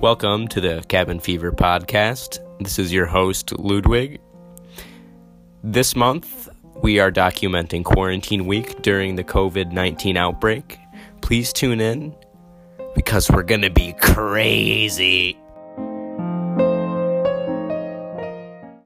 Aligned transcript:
Welcome 0.00 0.46
to 0.48 0.60
the 0.60 0.84
Cabin 0.86 1.18
Fever 1.18 1.50
podcast. 1.50 2.38
This 2.60 2.78
is 2.78 2.92
your 2.92 3.06
host, 3.06 3.58
Ludwig. 3.58 4.20
This 5.64 5.96
month, 5.96 6.48
we 6.80 7.00
are 7.00 7.10
documenting 7.10 7.84
Quarantine 7.84 8.46
Week 8.46 8.80
during 8.82 9.16
the 9.16 9.24
COVID 9.24 9.72
19 9.72 10.16
outbreak. 10.16 10.78
Please 11.20 11.52
tune 11.52 11.80
in 11.80 12.14
because 12.94 13.28
we're 13.28 13.42
going 13.42 13.62
to 13.62 13.70
be 13.70 13.92
crazy. 13.94 15.36